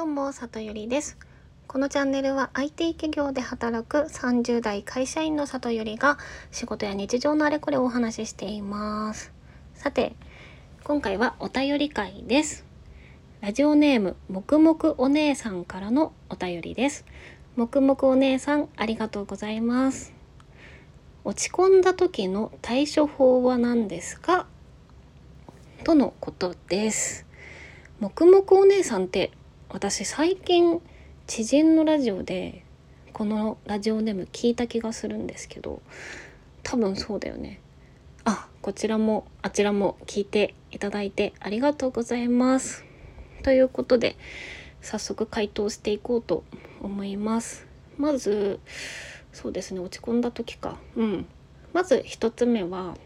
[0.00, 1.18] どうも、里ゆりです。
[1.66, 6.16] このチャンネルは IT 企業で働く30代会社員の里ゆりが
[6.50, 9.30] 仕事や日常のあれこれをお話ししています。
[9.74, 10.14] さて、
[10.84, 12.64] 今回はお便り会です。
[13.42, 17.04] ラジオネーム、もくもくお姉さんからのお便りです。
[17.54, 20.14] もくもくお姉さん、ありがとうございます。
[21.24, 24.46] 落ち込んだ時の対処法は何ですか？
[25.84, 27.26] とのことです。
[27.98, 29.32] もくもくお姉さんって
[29.72, 30.80] 私最近
[31.28, 32.64] 知人のラジオで
[33.12, 35.80] このラジオネーム聞いた気がするんですけど
[36.64, 37.60] 多分そうだよね。
[38.24, 42.84] あこちらもあちらも聞いていただいてありがとうございます。
[43.44, 44.16] ということで
[44.82, 46.42] 早速回答していこうと
[46.82, 47.64] 思います。
[47.96, 48.58] まず
[49.32, 50.78] そうですね落ち込んだ時か。
[50.96, 51.26] うん。
[51.72, 52.96] まず一つ目は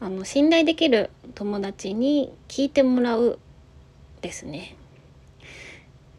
[0.00, 3.38] あの信頼できる友達に聞いてもらう
[4.20, 4.76] ですね。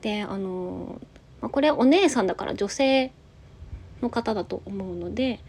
[0.01, 0.99] であの、
[1.41, 3.11] まあ、これお姉さんだから女性
[4.01, 5.39] の方だと思うので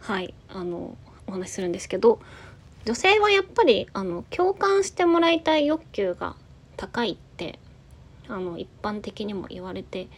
[0.00, 2.20] はいあのお話しするんですけど
[2.84, 6.36] 女性はやっぱりあの共感してもらいたい欲求が
[6.76, 7.58] 高いって
[8.28, 10.08] あの一般的にも言われて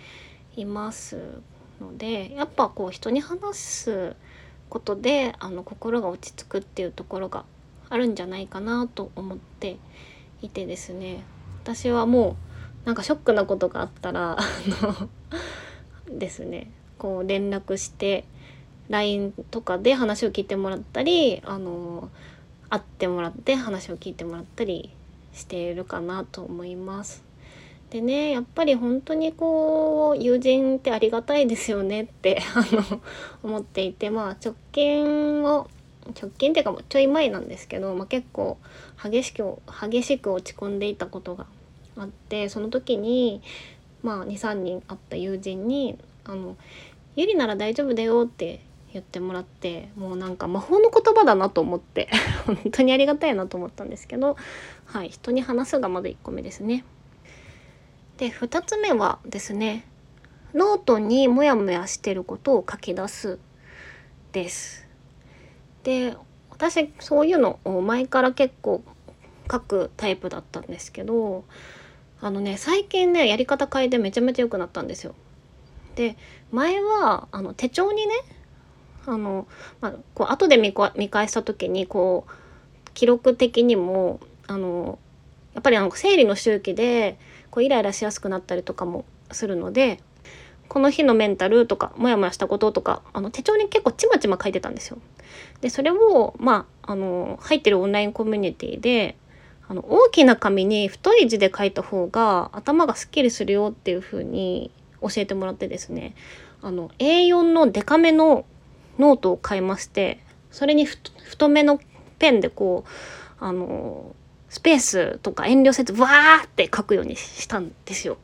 [0.57, 1.41] います
[1.81, 4.17] のでやっぱこう人に話す
[4.69, 7.45] ことであの心が落ち着くっていうところが
[7.89, 9.77] あるんじゃないかなと思って
[10.43, 11.23] いてですね。
[11.63, 12.56] 私はもう
[12.87, 14.43] なんかショックなことがあったらあ
[16.09, 18.25] のですねこう連絡して
[18.89, 22.09] LINE とかで話を聞いてもらったりあの
[22.71, 24.95] 会ってもらって話を聞いてもらったり
[25.35, 27.25] しているかなと思います。
[27.91, 33.01] でねやっぱり本当にこう友人ってありがたいですよねってあの
[33.43, 35.69] 思っていてまあ直近を
[36.21, 38.59] 直近っていうかちょい前なんですけど、まあ、結構
[39.03, 41.47] 激しく激しく落ち込んでいたことが
[41.97, 43.43] あってその時に
[44.03, 46.57] まあ23人会った友人に「あの
[47.17, 48.61] ゆりなら大丈夫だよ」って
[48.93, 52.09] 言ってもらってもうなんか魔法の言葉だなと思って
[52.47, 54.37] 本当にありがたいなと思ったんですけど
[54.87, 56.85] はい人に話すがまだ1個目ですね。
[58.19, 59.85] で2つ目はですね
[60.55, 63.39] ノートにモヤモヤしてることを書き出す
[64.33, 64.87] です。
[65.83, 66.17] で
[66.51, 68.83] 私そういうのを前から結構
[69.51, 71.45] 書くタイプだったんですけど
[72.21, 75.15] あのね最近ねやり方変えてめちゃめちゃ良くなったんですよ。
[75.95, 76.17] で
[76.53, 78.15] 前はあの手帳にね
[79.07, 79.47] あの、
[79.81, 82.33] まあ、こう後で見見返した時にこう
[82.95, 84.99] 記録的にもあの
[85.55, 87.19] やっぱりあの生理の周期で
[87.51, 90.01] こうイライラしやすくなったりとかもするので
[90.69, 94.99] この日のメンタルとかモヤモヤしたこととかあの手帳に結構ちまちま書いてたんですよ。
[95.61, 99.17] でそれをまああの入ってるオンラインコミュニティで
[99.69, 106.15] あの大きな紙に太い字で書いた方が頭がすっきりするよっていう風に教えてもらってですね
[106.63, 108.45] あの A4 のデカめの
[108.99, 111.81] ノートを買いましてそれに太めの
[112.19, 114.15] ペンでこうあの
[114.49, 118.17] スペースとか遠慮せずわーって書くようにしたんですよ。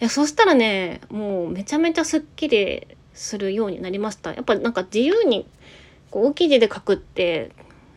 [0.00, 4.32] いやそしたらねもうめちゃめちゃすっきりするようになりました。
[4.32, 5.46] やっぱなんか自由に
[6.10, 7.50] こう大きい字で書くって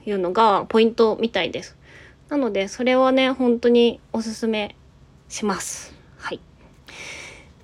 [0.06, 1.78] いうのがポイントみたいです。
[2.33, 4.75] なのでそれはね本当におすすめ
[5.29, 5.94] します。
[6.17, 6.39] はい。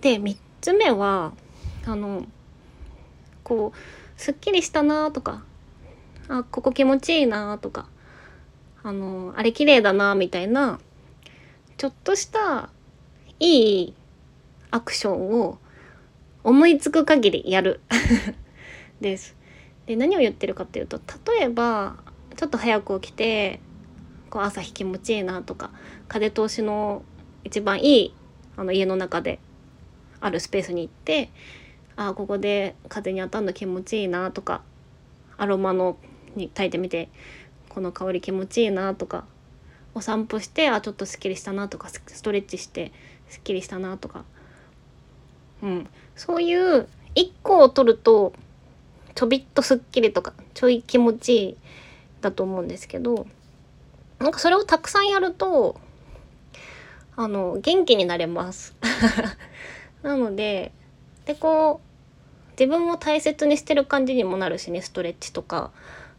[0.01, 1.33] で3つ目は
[1.87, 2.27] あの
[3.43, 5.43] こうすっきりしたなとか
[6.27, 7.87] あここ気持ちいいなとか
[8.83, 10.79] あのあれ綺麗だなみたいな
[11.77, 12.69] ちょっとした
[13.39, 13.93] いい
[14.69, 15.57] アクションを
[16.43, 17.81] 思いつく限りやる
[19.01, 19.35] です。
[19.87, 21.95] で何を言ってるかっていうと例えば
[22.35, 23.61] ちょっと早く起きて
[24.29, 25.71] こう朝日気持ちいいなとか
[26.07, 27.03] 風通しの
[27.43, 28.15] 一番いい
[28.57, 29.39] あの家の中で
[30.21, 31.29] あるスペースに行って
[31.95, 34.61] ああここで風に当たるの気持ちいいなとか
[35.37, 35.97] アロマの
[36.35, 37.09] に炊いてみて
[37.69, 39.25] この香り気持ちいいなとか
[39.93, 42.91] お散歩してあちょっとすっきりしたなとかストレッチして
[43.27, 44.23] すっきりしたなとか、
[45.61, 48.33] うん、そういう1個を取ると
[49.15, 51.57] ちょびっとすっきりとかちょい気持ちいい
[52.21, 53.27] だと思うんですけど
[54.19, 55.79] なんかそれをたくさんやると
[57.15, 58.75] あの元気になれます。
[60.03, 60.71] なので
[61.25, 65.71] でこう自分を大切にしてる感じにもなるしねストレッチとか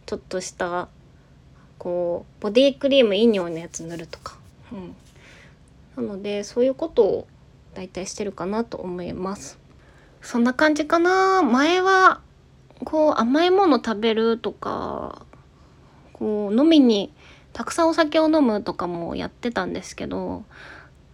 [0.07, 0.89] ちょっとした
[1.79, 4.37] こうボディクリームいい匂いのやつ塗るとか、
[4.73, 4.97] うん、
[5.97, 7.27] なのでそういうことを
[7.75, 9.59] 大体してるかなと思います。
[10.23, 11.43] そんな感じかな。
[11.43, 12.21] 前は
[12.85, 15.25] こう甘いもの食べるとか
[16.13, 17.13] こう飲みに
[17.53, 20.45] たくさんお酒を飲むとかもやってたんですけど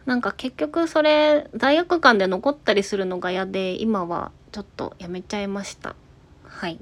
[0.04, 5.96] なんか結局それ罪悪感で残ったりするのが嫌で今はちょっとやめちゃいました。
[6.44, 6.78] はい。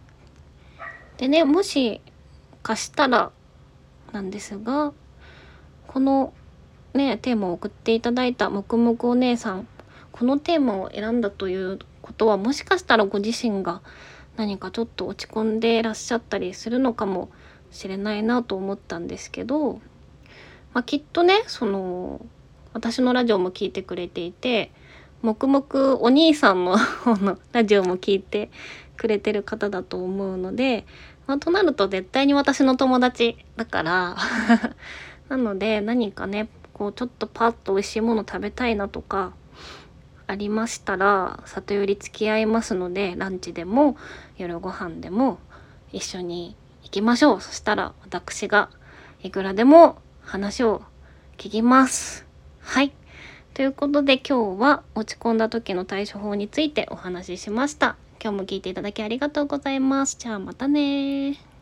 [1.16, 2.00] でねもし
[2.62, 3.32] かしたら
[4.12, 4.92] なんですが
[5.86, 6.32] この
[6.92, 9.66] ねテーマを送っていただいたもくもくお姉さん
[10.12, 13.80] このテーマを選んだということはもしかしたらご自身が
[14.36, 17.30] 何かちょっと落ち込んでいらっしゃったりするのかも
[17.74, 19.80] しれないなと思ったんですけど、
[20.72, 22.24] まあ、きっとねその
[22.72, 24.70] 私のラジオも聞いてくれていて
[25.22, 28.50] 黙々お兄さんの 方のラジオも聞いて
[28.96, 30.86] くれてる方だと思うので、
[31.26, 34.16] まあ、となると絶対に私の友達だから
[35.28, 39.32] なので何かねこうちょっとパッと美味しいもの食べたいなとか
[40.28, 43.96] ありましたら里寄り付き合いますのでランチでも
[44.38, 45.38] 夜ご飯でも
[45.92, 47.40] 一緒に行きましょう。
[47.40, 48.70] そしたら私が
[49.22, 50.82] いくらでも話を
[51.36, 52.24] 聞きます。
[52.60, 52.92] はい。
[53.54, 57.96] ということで今日は落ち込んだ時の対処法についてお話ししました。
[58.22, 60.16] 今日も聞いていただきありがとうございます。
[60.18, 61.53] じゃあまたね